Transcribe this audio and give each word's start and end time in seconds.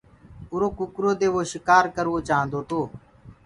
اُرو 0.51 0.67
ڪٚڪَرو 0.77 1.11
دي 1.19 1.27
وو 1.33 1.41
شڪآر 1.51 1.83
ڪروآوو 1.95 2.25
چآهندو 2.27 2.59
تو۔ 2.69 2.79